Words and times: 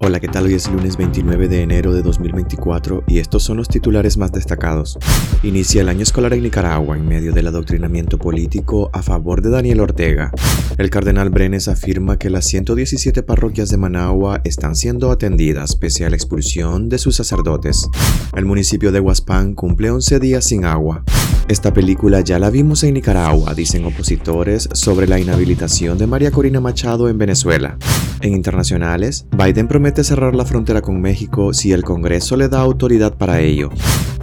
Hola, 0.00 0.20
¿qué 0.20 0.28
tal? 0.28 0.44
Hoy 0.44 0.54
es 0.54 0.70
lunes 0.70 0.96
29 0.96 1.48
de 1.48 1.62
enero 1.62 1.92
de 1.92 2.02
2024 2.02 3.02
y 3.08 3.18
estos 3.18 3.42
son 3.42 3.56
los 3.56 3.66
titulares 3.66 4.16
más 4.16 4.30
destacados. 4.30 4.96
Inicia 5.42 5.80
el 5.80 5.88
año 5.88 6.04
escolar 6.04 6.34
en 6.34 6.44
Nicaragua 6.44 6.96
en 6.96 7.08
medio 7.08 7.32
del 7.32 7.48
adoctrinamiento 7.48 8.16
político 8.16 8.90
a 8.92 9.02
favor 9.02 9.42
de 9.42 9.50
Daniel 9.50 9.80
Ortega. 9.80 10.30
El 10.76 10.90
cardenal 10.90 11.30
Brenes 11.30 11.66
afirma 11.66 12.16
que 12.16 12.30
las 12.30 12.44
117 12.44 13.24
parroquias 13.24 13.70
de 13.70 13.76
Managua 13.76 14.40
están 14.44 14.76
siendo 14.76 15.10
atendidas 15.10 15.74
pese 15.74 16.06
a 16.06 16.10
la 16.10 16.16
expulsión 16.16 16.88
de 16.88 16.98
sus 16.98 17.16
sacerdotes. 17.16 17.88
El 18.36 18.44
municipio 18.44 18.92
de 18.92 19.00
Huaspán 19.00 19.54
cumple 19.54 19.90
11 19.90 20.20
días 20.20 20.44
sin 20.44 20.64
agua. 20.64 21.02
Esta 21.48 21.74
película 21.74 22.20
ya 22.20 22.38
la 22.38 22.50
vimos 22.50 22.84
en 22.84 22.94
Nicaragua, 22.94 23.52
dicen 23.52 23.84
opositores, 23.84 24.68
sobre 24.74 25.08
la 25.08 25.18
inhabilitación 25.18 25.98
de 25.98 26.06
María 26.06 26.30
Corina 26.30 26.60
Machado 26.60 27.08
en 27.08 27.18
Venezuela. 27.18 27.76
En 28.20 28.32
internacionales, 28.32 29.26
Biden 29.30 29.68
promete 29.68 30.02
cerrar 30.02 30.34
la 30.34 30.44
frontera 30.44 30.82
con 30.82 31.00
México 31.00 31.54
si 31.54 31.72
el 31.72 31.84
Congreso 31.84 32.36
le 32.36 32.48
da 32.48 32.60
autoridad 32.60 33.14
para 33.14 33.40
ello. 33.40 33.70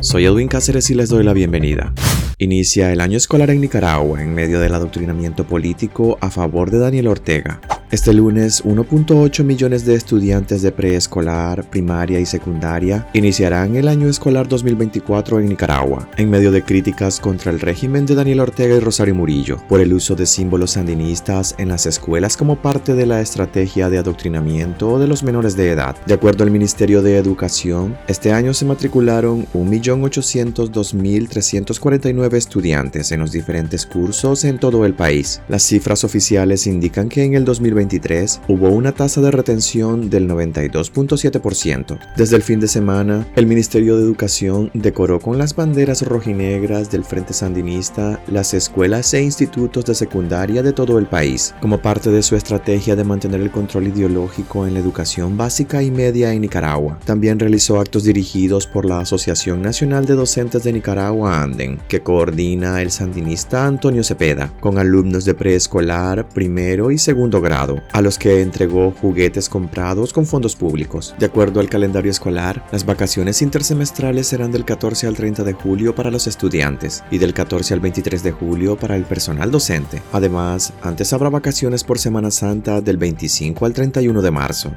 Soy 0.02 0.26
Edwin 0.26 0.50
Cáceres 0.50 0.90
y 0.90 0.96
les 0.96 1.10
doy 1.10 1.24
la 1.24 1.34
bienvenida. 1.34 1.94
Inicia 2.38 2.92
el 2.92 3.00
año 3.00 3.18
escolar 3.18 3.50
en 3.50 3.62
Nicaragua 3.62 4.22
en 4.22 4.34
medio 4.34 4.60
del 4.60 4.74
adoctrinamiento 4.74 5.46
político 5.46 6.18
a 6.20 6.30
favor 6.30 6.72
de 6.72 6.80
Daniel 6.80 7.08
Ortega. 7.08 7.62
Este 7.92 8.14
lunes, 8.14 8.66
1.8 8.66 9.44
millones 9.44 9.86
de 9.86 9.94
estudiantes 9.94 10.64
de 10.64 10.72
preescolar, 10.72 11.70
primaria 11.70 12.20
y 12.20 12.26
secundaria 12.26 13.08
iniciarán 13.14 13.76
el 13.76 13.88
año 13.88 14.08
escolar 14.08 14.48
2024 14.48 15.40
en 15.40 15.50
Nicaragua, 15.50 16.10
en 16.18 16.32
medio 16.32 16.52
de 16.52 16.64
críticas 16.64 17.20
contra 17.20 17.52
el 17.52 17.60
régimen 17.60 18.08
de 18.08 18.16
Daniel 18.16 18.40
Ortega 18.40 18.76
y 18.76 18.80
Rosario 18.80 19.14
Murillo 19.14 19.60
por 19.70 19.82
el 19.82 19.94
uso 19.94 20.16
de 20.16 20.26
símbolos 20.26 20.72
sandinistas 20.72 21.54
en 21.60 21.70
las 21.70 21.86
escuelas 21.86 22.38
como 22.38 22.56
parte 22.56 22.96
de 22.96 23.06
la 23.06 23.22
estrategia 23.22 23.88
de 23.88 24.00
adoctrinamiento 24.00 24.98
de 24.98 25.08
los 25.08 25.22
menores 25.22 25.56
de 25.56 25.70
edad. 25.70 25.96
De 26.08 26.16
acuerdo 26.16 26.44
al 26.44 26.50
Ministerio 26.50 27.04
de 27.04 27.18
Educación, 27.18 27.96
este 28.08 28.34
año 28.34 28.56
se 28.56 28.66
matricularon 28.66 29.46
1.802.349 29.54 32.34
estudiantes 32.34 33.12
en 33.12 33.20
los 33.20 33.32
diferentes 33.32 33.86
cursos 33.86 34.44
en 34.44 34.58
todo 34.58 34.88
el 34.88 34.96
país. 34.96 35.40
Las 35.48 35.62
cifras 35.62 36.04
oficiales 36.04 36.66
indican 36.66 37.10
que 37.10 37.24
en 37.24 37.36
el 37.36 37.46
2024 37.46 37.75
2023 37.76 38.42
hubo 38.48 38.70
una 38.70 38.94
tasa 38.94 39.22
de 39.22 39.32
retención 39.32 40.10
del 40.10 40.30
92.7%. 40.30 42.00
Desde 42.16 42.36
el 42.38 42.42
fin 42.42 42.60
de 42.60 42.68
semana, 42.68 43.28
el 43.36 43.48
Ministerio 43.48 43.98
de 43.98 44.04
Educación 44.04 44.72
decoró 44.74 45.20
con 45.20 45.38
las 45.38 45.56
banderas 45.56 46.02
rojinegras 46.02 46.90
del 46.90 47.04
Frente 47.04 47.34
Sandinista 47.34 48.22
las 48.28 48.54
escuelas 48.54 49.14
e 49.14 49.22
institutos 49.22 49.86
de 49.86 49.96
secundaria 49.96 50.64
de 50.64 50.74
todo 50.74 50.98
el 50.98 51.06
país, 51.08 51.54
como 51.62 51.82
parte 51.82 52.10
de 52.10 52.24
su 52.24 52.36
estrategia 52.36 52.96
de 52.96 53.04
mantener 53.04 53.42
el 53.42 53.52
control 53.52 53.88
ideológico 53.88 54.66
en 54.66 54.74
la 54.74 54.80
educación 54.80 55.36
básica 55.36 55.84
y 55.84 55.92
media 55.92 56.34
en 56.34 56.42
Nicaragua. 56.42 57.00
También 57.06 57.40
realizó 57.40 57.80
actos 57.80 58.06
dirigidos 58.06 58.68
por 58.68 58.86
la 58.86 59.00
Asociación 59.00 59.62
Nacional 59.62 60.06
de 60.06 60.16
Docentes 60.16 60.64
de 60.64 60.72
Nicaragua 60.72 61.42
Anden, 61.42 61.80
que 61.90 62.02
coordina 62.02 62.82
el 62.82 62.92
sandinista 62.92 63.66
Antonio 63.66 64.04
Cepeda, 64.04 64.54
con 64.62 64.78
alumnos 64.78 65.26
de 65.26 65.34
preescolar, 65.34 66.28
primero 66.30 66.92
y 66.92 66.98
segundo 66.98 67.42
grado 67.42 67.65
a 67.92 68.02
los 68.02 68.18
que 68.18 68.42
entregó 68.42 68.92
juguetes 68.92 69.50
comprados 69.50 70.14
con 70.14 70.26
fondos 70.26 70.56
públicos. 70.56 71.16
De 71.20 71.26
acuerdo 71.26 71.60
al 71.60 71.70
calendario 71.70 72.12
escolar, 72.12 72.66
las 72.72 72.86
vacaciones 72.86 73.42
intersemestrales 73.42 74.28
serán 74.28 74.52
del 74.52 74.66
14 74.66 75.08
al 75.08 75.16
30 75.16 75.44
de 75.44 75.54
julio 75.54 75.96
para 75.96 76.12
los 76.12 76.28
estudiantes 76.28 77.04
y 77.12 77.18
del 77.18 77.34
14 77.34 77.74
al 77.74 77.80
23 77.80 78.24
de 78.24 78.32
julio 78.32 78.76
para 78.78 78.96
el 78.96 79.04
personal 79.04 79.52
docente. 79.52 80.02
Además, 80.12 80.74
antes 80.82 81.12
habrá 81.14 81.30
vacaciones 81.30 81.84
por 81.84 82.00
Semana 82.00 82.32
Santa 82.32 82.82
del 82.82 82.98
25 82.98 83.66
al 83.66 83.74
31 83.74 84.22
de 84.22 84.32
marzo. 84.32 84.72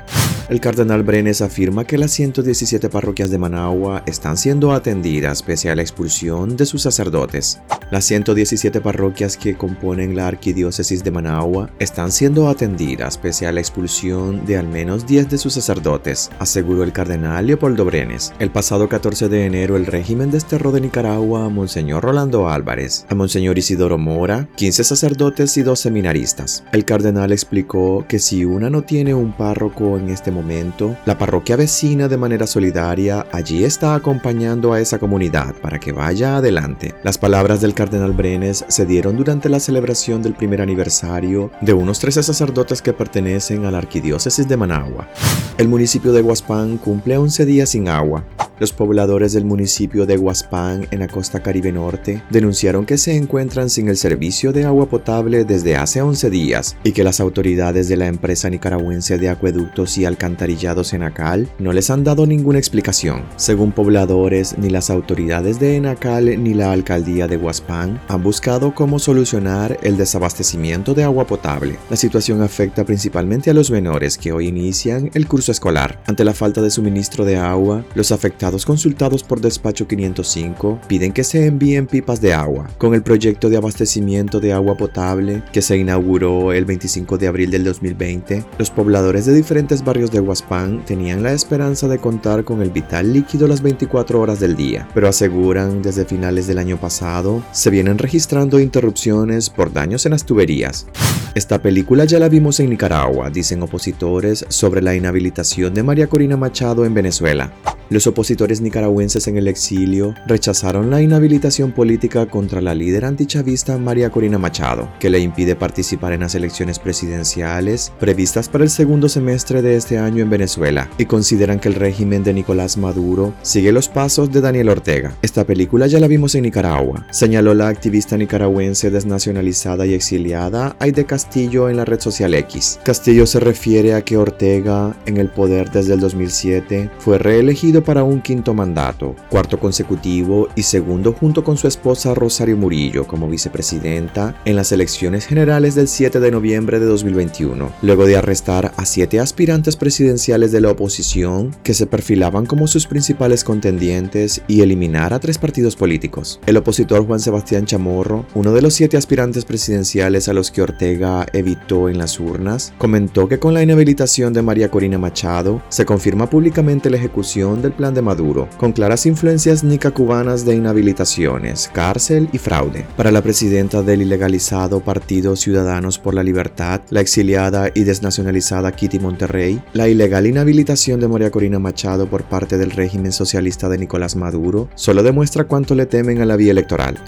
El 0.48 0.60
cardenal 0.60 1.02
Brenes 1.02 1.42
afirma 1.42 1.84
que 1.84 1.98
las 1.98 2.10
117 2.12 2.88
parroquias 2.88 3.30
de 3.30 3.36
Managua 3.36 4.02
están 4.06 4.38
siendo 4.38 4.72
atendidas 4.72 5.42
pese 5.42 5.70
a 5.70 5.76
la 5.76 5.82
expulsión 5.82 6.56
de 6.56 6.64
sus 6.64 6.82
sacerdotes. 6.82 7.60
Las 7.90 8.06
117 8.06 8.80
parroquias 8.80 9.36
que 9.36 9.56
componen 9.56 10.16
la 10.16 10.26
arquidiócesis 10.26 11.04
de 11.04 11.10
Managua 11.10 11.70
están 11.78 12.12
siendo 12.12 12.48
atendidas 12.48 12.77
pese 13.20 13.46
a 13.46 13.52
la 13.52 13.60
expulsión 13.60 14.46
de 14.46 14.56
al 14.56 14.66
menos 14.66 15.06
10 15.06 15.28
de 15.28 15.36
sus 15.36 15.52
sacerdotes, 15.52 16.30
aseguró 16.38 16.82
el 16.82 16.92
cardenal 16.92 17.46
Leopoldo 17.46 17.84
Brenes. 17.84 18.32
El 18.38 18.50
pasado 18.50 18.88
14 18.88 19.28
de 19.28 19.44
enero 19.44 19.76
el 19.76 19.84
régimen 19.84 20.30
desterró 20.30 20.72
de 20.72 20.80
Nicaragua 20.80 21.44
a 21.44 21.48
Monseñor 21.50 22.04
Rolando 22.04 22.48
Álvarez, 22.48 23.04
a 23.10 23.14
Monseñor 23.14 23.58
Isidoro 23.58 23.98
Mora, 23.98 24.48
15 24.56 24.82
sacerdotes 24.82 25.56
y 25.58 25.62
dos 25.62 25.80
seminaristas. 25.80 26.64
El 26.72 26.86
cardenal 26.86 27.32
explicó 27.32 28.06
que 28.08 28.18
si 28.18 28.46
una 28.46 28.70
no 28.70 28.82
tiene 28.82 29.12
un 29.12 29.32
párroco 29.32 29.98
en 29.98 30.08
este 30.08 30.30
momento, 30.30 30.38
momento, 30.38 30.96
la 31.04 31.18
parroquia 31.18 31.56
vecina 31.56 32.06
de 32.06 32.16
manera 32.16 32.46
solidaria 32.46 33.26
allí 33.32 33.64
está 33.64 33.94
acompañando 33.94 34.72
a 34.72 34.80
esa 34.80 34.98
comunidad 34.98 35.54
para 35.56 35.80
que 35.80 35.92
vaya 35.92 36.36
adelante. 36.36 36.94
Las 37.02 37.18
palabras 37.18 37.60
del 37.60 37.74
cardenal 37.74 38.12
Brenes 38.12 38.64
se 38.68 38.86
dieron 38.86 39.16
durante 39.16 39.48
la 39.48 39.58
celebración 39.58 40.22
del 40.22 40.34
primer 40.34 40.62
aniversario 40.62 41.50
de 41.60 41.72
unos 41.72 41.98
13 41.98 42.22
sacerdotes 42.22 42.67
que 42.68 42.92
pertenecen 42.92 43.64
a 43.64 43.70
la 43.70 43.78
arquidiócesis 43.78 44.46
de 44.46 44.56
Managua. 44.56 45.08
El 45.56 45.68
municipio 45.68 46.12
de 46.12 46.20
Guaspán 46.20 46.76
cumple 46.76 47.16
11 47.16 47.46
días 47.46 47.70
sin 47.70 47.88
agua. 47.88 48.24
Los 48.60 48.72
pobladores 48.72 49.32
del 49.32 49.44
municipio 49.44 50.04
de 50.04 50.18
Huaspán, 50.18 50.88
en 50.90 50.98
la 50.98 51.06
costa 51.06 51.40
caribe 51.40 51.70
norte, 51.70 52.24
denunciaron 52.28 52.86
que 52.86 52.98
se 52.98 53.16
encuentran 53.16 53.70
sin 53.70 53.88
el 53.88 53.96
servicio 53.96 54.52
de 54.52 54.64
agua 54.64 54.86
potable 54.86 55.44
desde 55.44 55.76
hace 55.76 56.02
11 56.02 56.28
días 56.28 56.76
y 56.82 56.90
que 56.90 57.04
las 57.04 57.20
autoridades 57.20 57.88
de 57.88 57.96
la 57.96 58.08
empresa 58.08 58.50
nicaragüense 58.50 59.16
de 59.16 59.28
acueductos 59.28 59.96
y 59.96 60.04
alcantarillados 60.04 60.92
Enacal 60.92 61.48
no 61.60 61.72
les 61.72 61.88
han 61.90 62.02
dado 62.02 62.26
ninguna 62.26 62.58
explicación. 62.58 63.22
Según 63.36 63.70
pobladores, 63.70 64.58
ni 64.58 64.70
las 64.70 64.90
autoridades 64.90 65.60
de 65.60 65.76
Enacal 65.76 66.42
ni 66.42 66.52
la 66.52 66.72
alcaldía 66.72 67.28
de 67.28 67.36
Huaspán 67.36 68.00
han 68.08 68.24
buscado 68.24 68.74
cómo 68.74 68.98
solucionar 68.98 69.78
el 69.82 69.96
desabastecimiento 69.96 70.94
de 70.94 71.04
agua 71.04 71.28
potable. 71.28 71.78
La 71.90 71.96
situación 71.96 72.42
afecta 72.42 72.84
principalmente 72.84 73.50
a 73.50 73.54
los 73.54 73.70
menores 73.70 74.18
que 74.18 74.32
hoy 74.32 74.48
inician 74.48 75.12
el 75.14 75.28
curso 75.28 75.52
escolar. 75.52 76.02
Ante 76.06 76.24
la 76.24 76.34
falta 76.34 76.60
de 76.60 76.70
suministro 76.70 77.24
de 77.24 77.36
agua, 77.36 77.84
los 77.94 78.10
afectados 78.10 78.47
consultados 78.56 79.22
por 79.22 79.40
Despacho 79.40 79.86
505 79.86 80.80
piden 80.88 81.12
que 81.12 81.24
se 81.24 81.46
envíen 81.46 81.86
pipas 81.86 82.20
de 82.20 82.32
agua. 82.32 82.68
Con 82.78 82.94
el 82.94 83.02
proyecto 83.02 83.50
de 83.50 83.56
abastecimiento 83.56 84.40
de 84.40 84.52
agua 84.52 84.76
potable 84.76 85.42
que 85.52 85.62
se 85.62 85.76
inauguró 85.76 86.52
el 86.52 86.64
25 86.64 87.18
de 87.18 87.26
abril 87.28 87.50
del 87.50 87.64
2020, 87.64 88.44
los 88.58 88.70
pobladores 88.70 89.26
de 89.26 89.34
diferentes 89.34 89.84
barrios 89.84 90.10
de 90.10 90.20
Huaspán 90.20 90.84
tenían 90.84 91.22
la 91.22 91.32
esperanza 91.32 91.88
de 91.88 91.98
contar 91.98 92.44
con 92.44 92.62
el 92.62 92.70
vital 92.70 93.12
líquido 93.12 93.46
las 93.46 93.62
24 93.62 94.20
horas 94.20 94.40
del 94.40 94.56
día, 94.56 94.88
pero 94.94 95.08
aseguran 95.08 95.82
desde 95.82 96.04
finales 96.04 96.46
del 96.46 96.58
año 96.58 96.78
pasado 96.78 97.42
se 97.52 97.70
vienen 97.70 97.98
registrando 97.98 98.60
interrupciones 98.60 99.50
por 99.50 99.72
daños 99.72 100.06
en 100.06 100.12
las 100.12 100.24
tuberías. 100.24 100.86
Esta 101.34 101.60
película 101.60 102.04
ya 102.04 102.18
la 102.18 102.28
vimos 102.28 102.58
en 102.60 102.70
Nicaragua, 102.70 103.30
dicen 103.30 103.62
opositores 103.62 104.46
sobre 104.48 104.82
la 104.82 104.94
inhabilitación 104.94 105.74
de 105.74 105.82
María 105.82 106.06
Corina 106.06 106.36
Machado 106.36 106.84
en 106.84 106.94
Venezuela. 106.94 107.52
Los 107.90 108.06
opositores 108.06 108.60
nicaragüenses 108.60 109.28
en 109.28 109.38
el 109.38 109.48
exilio 109.48 110.14
rechazaron 110.26 110.90
la 110.90 111.00
inhabilitación 111.00 111.72
política 111.72 112.26
contra 112.26 112.60
la 112.60 112.74
líder 112.74 113.06
antichavista 113.06 113.78
María 113.78 114.10
Corina 114.10 114.36
Machado, 114.36 114.90
que 115.00 115.08
le 115.08 115.20
impide 115.20 115.56
participar 115.56 116.12
en 116.12 116.20
las 116.20 116.34
elecciones 116.34 116.78
presidenciales 116.78 117.92
previstas 117.98 118.50
para 118.50 118.64
el 118.64 118.70
segundo 118.70 119.08
semestre 119.08 119.62
de 119.62 119.76
este 119.76 119.96
año 119.96 120.22
en 120.22 120.28
Venezuela, 120.28 120.90
y 120.98 121.06
consideran 121.06 121.60
que 121.60 121.68
el 121.68 121.76
régimen 121.76 122.22
de 122.24 122.34
Nicolás 122.34 122.76
Maduro 122.76 123.32
sigue 123.40 123.72
los 123.72 123.88
pasos 123.88 124.30
de 124.30 124.42
Daniel 124.42 124.68
Ortega. 124.68 125.14
Esta 125.22 125.44
película 125.44 125.86
ya 125.86 125.98
la 125.98 126.08
vimos 126.08 126.34
en 126.34 126.42
Nicaragua, 126.42 127.06
señaló 127.10 127.54
la 127.54 127.68
activista 127.68 128.18
nicaragüense 128.18 128.90
desnacionalizada 128.90 129.86
y 129.86 129.94
exiliada 129.94 130.76
Aide 130.78 131.06
Castillo 131.06 131.27
en 131.34 131.76
la 131.76 131.84
red 131.84 132.00
social 132.00 132.34
X. 132.34 132.80
Castillo 132.82 133.26
se 133.26 133.38
refiere 133.38 133.94
a 133.94 134.02
que 134.02 134.16
Ortega, 134.16 134.96
en 135.06 135.18
el 135.18 135.28
poder 135.28 135.70
desde 135.70 135.94
el 135.94 136.00
2007, 136.00 136.90
fue 136.98 137.18
reelegido 137.18 137.84
para 137.84 138.02
un 138.02 138.20
quinto 138.20 138.54
mandato, 138.54 139.14
cuarto 139.30 139.60
consecutivo 139.60 140.48
y 140.56 140.62
segundo 140.62 141.12
junto 141.12 141.44
con 141.44 141.56
su 141.56 141.68
esposa 141.68 142.14
Rosario 142.14 142.56
Murillo 142.56 143.06
como 143.06 143.28
vicepresidenta 143.28 144.40
en 144.44 144.56
las 144.56 144.72
elecciones 144.72 145.26
generales 145.26 145.74
del 145.74 145.86
7 145.86 146.18
de 146.18 146.30
noviembre 146.30 146.80
de 146.80 146.86
2021, 146.86 147.72
luego 147.82 148.06
de 148.06 148.16
arrestar 148.16 148.72
a 148.76 148.84
siete 148.84 149.20
aspirantes 149.20 149.76
presidenciales 149.76 150.50
de 150.50 150.60
la 150.60 150.70
oposición 150.70 151.54
que 151.62 151.74
se 151.74 151.86
perfilaban 151.86 152.46
como 152.46 152.66
sus 152.66 152.86
principales 152.86 153.44
contendientes 153.44 154.42
y 154.48 154.62
eliminar 154.62 155.14
a 155.14 155.20
tres 155.20 155.38
partidos 155.38 155.76
políticos. 155.76 156.40
El 156.46 156.56
opositor 156.56 157.06
Juan 157.06 157.20
Sebastián 157.20 157.66
Chamorro, 157.66 158.26
uno 158.34 158.52
de 158.52 158.62
los 158.62 158.74
siete 158.74 158.96
aspirantes 158.96 159.44
presidenciales 159.44 160.28
a 160.28 160.32
los 160.32 160.50
que 160.50 160.62
Ortega 160.62 161.07
evitó 161.32 161.88
en 161.88 161.98
las 161.98 162.18
urnas, 162.18 162.72
comentó 162.78 163.28
que 163.28 163.38
con 163.38 163.54
la 163.54 163.62
inhabilitación 163.62 164.32
de 164.32 164.42
María 164.42 164.70
Corina 164.70 164.98
Machado 164.98 165.62
se 165.68 165.86
confirma 165.86 166.28
públicamente 166.28 166.90
la 166.90 166.96
ejecución 166.96 167.62
de 167.62 167.68
del 167.68 167.76
plan 167.76 167.92
de 167.92 168.00
Maduro, 168.00 168.48
con 168.56 168.72
claras 168.72 169.04
influencias 169.04 169.62
nica-cubanas 169.62 170.46
de 170.46 170.56
inhabilitaciones, 170.56 171.70
cárcel 171.70 172.30
y 172.32 172.38
fraude. 172.38 172.86
Para 172.96 173.10
la 173.10 173.20
presidenta 173.20 173.82
del 173.82 174.00
ilegalizado 174.00 174.80
Partido 174.80 175.36
Ciudadanos 175.36 175.98
por 175.98 176.14
la 176.14 176.22
Libertad, 176.22 176.80
la 176.88 177.02
exiliada 177.02 177.70
y 177.74 177.84
desnacionalizada 177.84 178.72
Kitty 178.72 178.98
Monterrey, 179.00 179.62
la 179.74 179.86
ilegal 179.86 180.26
inhabilitación 180.26 180.98
de 180.98 181.08
María 181.08 181.30
Corina 181.30 181.58
Machado 181.58 182.08
por 182.08 182.24
parte 182.24 182.56
del 182.56 182.70
régimen 182.70 183.12
socialista 183.12 183.68
de 183.68 183.76
Nicolás 183.76 184.16
Maduro 184.16 184.70
solo 184.74 185.02
demuestra 185.02 185.44
cuánto 185.44 185.74
le 185.74 185.84
temen 185.84 186.22
a 186.22 186.24
la 186.24 186.36
vía 186.36 186.52
electoral. 186.52 186.98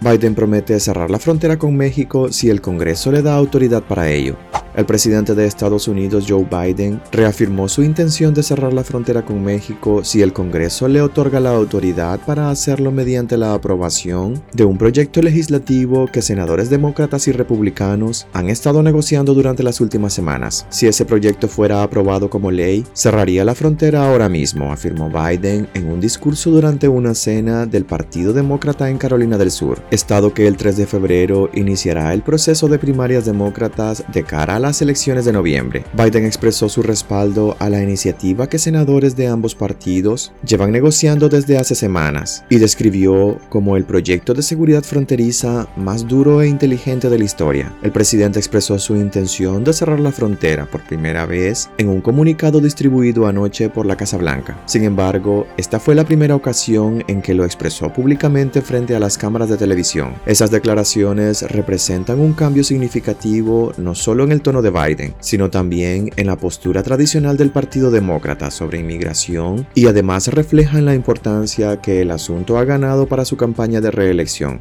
Biden 0.00 0.34
promete 0.34 0.80
cerrar 0.80 1.10
la 1.10 1.18
frontera 1.18 1.58
con 1.58 1.76
México 1.76 2.32
si 2.32 2.48
el 2.48 2.62
Congreso 2.62 3.12
le 3.12 3.20
da 3.20 3.34
autoridad 3.34 3.82
para 3.82 4.10
ello. 4.10 4.36
El 4.76 4.86
presidente 4.86 5.34
de 5.34 5.46
Estados 5.46 5.88
Unidos, 5.88 6.26
Joe 6.28 6.46
Biden, 6.48 7.00
reafirmó 7.10 7.68
su 7.68 7.82
intención 7.82 8.32
de 8.34 8.42
cerrar 8.42 8.72
la 8.72 8.84
frontera 8.84 9.24
con 9.24 9.42
México 9.42 10.04
si 10.04 10.22
el 10.22 10.32
Congreso 10.32 10.86
le 10.86 11.02
otorga 11.02 11.40
la 11.40 11.50
autoridad 11.50 12.20
para 12.20 12.50
hacerlo 12.50 12.92
mediante 12.92 13.36
la 13.36 13.54
aprobación 13.54 14.40
de 14.52 14.64
un 14.64 14.78
proyecto 14.78 15.22
legislativo 15.22 16.06
que 16.06 16.22
senadores 16.22 16.70
demócratas 16.70 17.26
y 17.26 17.32
republicanos 17.32 18.28
han 18.32 18.48
estado 18.48 18.82
negociando 18.82 19.34
durante 19.34 19.64
las 19.64 19.80
últimas 19.80 20.12
semanas. 20.12 20.66
Si 20.70 20.86
ese 20.86 21.04
proyecto 21.04 21.48
fuera 21.48 21.82
aprobado 21.82 22.30
como 22.30 22.52
ley, 22.52 22.84
cerraría 22.92 23.44
la 23.44 23.56
frontera 23.56 24.08
ahora 24.08 24.28
mismo, 24.28 24.72
afirmó 24.72 25.10
Biden 25.10 25.68
en 25.74 25.90
un 25.90 26.00
discurso 26.00 26.50
durante 26.50 26.86
una 26.86 27.14
cena 27.14 27.66
del 27.66 27.84
Partido 27.84 28.32
Demócrata 28.32 28.88
en 28.88 28.98
Carolina 28.98 29.36
del 29.36 29.50
Sur, 29.50 29.82
estado 29.90 30.32
que 30.32 30.46
el 30.46 30.56
3 30.56 30.76
de 30.76 30.86
febrero 30.86 31.50
iniciará 31.54 32.14
el 32.14 32.22
proceso 32.22 32.68
de 32.68 32.78
primarias 32.78 33.24
demócratas 33.24 34.04
de 34.12 34.22
cara 34.22 34.56
a 34.56 34.59
las 34.60 34.80
elecciones 34.82 35.24
de 35.24 35.32
noviembre. 35.32 35.84
Biden 35.94 36.26
expresó 36.26 36.68
su 36.68 36.82
respaldo 36.82 37.56
a 37.58 37.68
la 37.68 37.82
iniciativa 37.82 38.48
que 38.48 38.58
senadores 38.58 39.16
de 39.16 39.26
ambos 39.26 39.54
partidos 39.54 40.32
llevan 40.46 40.72
negociando 40.72 41.28
desde 41.28 41.58
hace 41.58 41.74
semanas 41.74 42.44
y 42.48 42.58
describió 42.58 43.38
como 43.48 43.76
el 43.76 43.84
proyecto 43.84 44.34
de 44.34 44.42
seguridad 44.42 44.84
fronteriza 44.84 45.68
más 45.76 46.06
duro 46.06 46.42
e 46.42 46.48
inteligente 46.48 47.08
de 47.08 47.18
la 47.18 47.24
historia. 47.24 47.72
El 47.82 47.92
presidente 47.92 48.38
expresó 48.38 48.78
su 48.78 48.96
intención 48.96 49.64
de 49.64 49.72
cerrar 49.72 50.00
la 50.00 50.12
frontera 50.12 50.66
por 50.66 50.82
primera 50.82 51.26
vez 51.26 51.70
en 51.78 51.88
un 51.88 52.00
comunicado 52.00 52.60
distribuido 52.60 53.26
anoche 53.26 53.68
por 53.68 53.86
la 53.86 53.96
Casa 53.96 54.16
Blanca. 54.16 54.60
Sin 54.66 54.84
embargo, 54.84 55.46
esta 55.56 55.80
fue 55.80 55.94
la 55.94 56.04
primera 56.04 56.34
ocasión 56.34 57.02
en 57.08 57.22
que 57.22 57.34
lo 57.34 57.44
expresó 57.44 57.92
públicamente 57.92 58.60
frente 58.60 58.94
a 58.94 59.00
las 59.00 59.18
cámaras 59.18 59.48
de 59.48 59.56
televisión. 59.56 60.14
Esas 60.26 60.50
declaraciones 60.50 61.42
representan 61.42 62.20
un 62.20 62.32
cambio 62.32 62.64
significativo 62.64 63.72
no 63.76 63.94
solo 63.94 64.24
en 64.24 64.32
el 64.32 64.42
de 64.50 64.70
Biden, 64.70 65.14
sino 65.20 65.48
también 65.48 66.10
en 66.16 66.26
la 66.26 66.36
postura 66.36 66.82
tradicional 66.82 67.36
del 67.36 67.52
Partido 67.52 67.92
Demócrata 67.92 68.50
sobre 68.50 68.80
inmigración 68.80 69.68
y 69.76 69.86
además 69.86 70.26
reflejan 70.26 70.84
la 70.84 70.96
importancia 70.96 71.80
que 71.80 72.02
el 72.02 72.10
asunto 72.10 72.58
ha 72.58 72.64
ganado 72.64 73.06
para 73.06 73.24
su 73.24 73.36
campaña 73.36 73.80
de 73.80 73.92
reelección. 73.92 74.58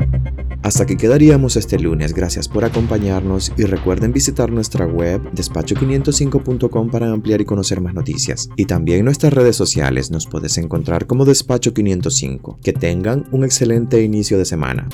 Hasta 0.61 0.83
aquí 0.83 0.97
quedaríamos 0.97 1.55
este 1.55 1.79
lunes, 1.79 2.13
gracias 2.13 2.47
por 2.47 2.65
acompañarnos 2.65 3.51
y 3.57 3.63
recuerden 3.63 4.13
visitar 4.13 4.51
nuestra 4.51 4.85
web 4.85 5.21
despacho505.com 5.31 6.91
para 6.91 7.11
ampliar 7.11 7.41
y 7.41 7.45
conocer 7.45 7.81
más 7.81 7.93
noticias. 7.93 8.49
Y 8.57 8.65
también 8.65 9.05
nuestras 9.05 9.33
redes 9.33 9.55
sociales 9.55 10.11
nos 10.11 10.27
puedes 10.27 10.57
encontrar 10.57 11.07
como 11.07 11.25
despacho505. 11.25 12.59
Que 12.61 12.73
tengan 12.73 13.25
un 13.31 13.45
excelente 13.45 14.03
inicio 14.03 14.37
de 14.37 14.45
semana. 14.45 14.87